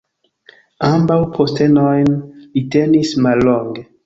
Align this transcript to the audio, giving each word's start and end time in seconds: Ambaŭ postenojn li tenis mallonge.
Ambaŭ 0.87 1.17
postenojn 1.35 2.11
li 2.55 2.65
tenis 2.79 3.15
mallonge. 3.29 3.87